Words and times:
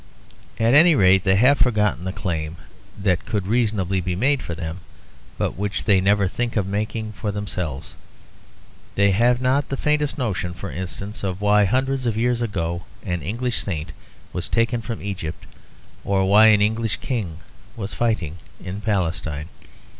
At 0.59 0.73
any 0.73 0.95
rate 0.95 1.23
they 1.25 1.35
have 1.35 1.59
forgotten 1.59 2.05
the 2.05 2.11
claims 2.11 2.57
that 2.97 3.23
could 3.23 3.45
reasonably 3.45 4.01
be 4.01 4.15
made 4.15 4.41
for 4.41 4.55
them, 4.55 4.79
but 5.37 5.55
which 5.55 5.83
they 5.85 6.01
never 6.01 6.27
think 6.27 6.57
of 6.57 6.65
making 6.65 7.11
for 7.11 7.31
themselves. 7.31 7.93
They 8.95 9.11
have 9.11 9.39
not 9.39 9.69
the 9.69 9.77
faintest 9.77 10.17
notion, 10.17 10.55
for 10.55 10.71
instance, 10.71 11.23
of 11.23 11.39
why 11.39 11.65
hundreds 11.65 12.07
of 12.07 12.17
years 12.17 12.41
ago 12.41 12.85
an 13.05 13.21
English 13.21 13.61
saint 13.63 13.91
was 14.33 14.49
taken 14.49 14.81
from 14.81 15.03
Egypt, 15.03 15.45
or 16.03 16.25
why 16.25 16.47
an 16.47 16.63
English 16.63 16.97
king 16.97 17.37
was 17.77 17.93
fighting 17.93 18.37
in 18.59 18.81
Palestine. 18.81 19.49